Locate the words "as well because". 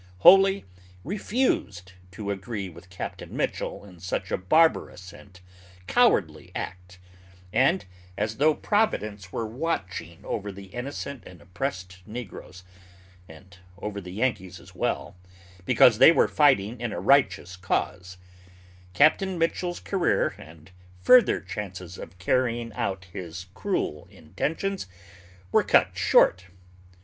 14.59-15.99